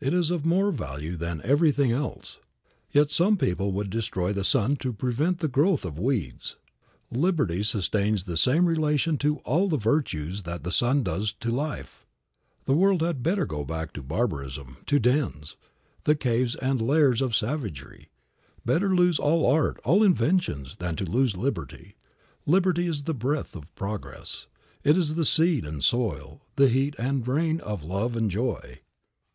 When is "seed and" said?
25.26-25.84